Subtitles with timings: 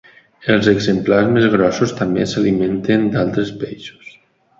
[0.51, 4.09] Els exemplars més grossos també s'alimenten d'altres peixos.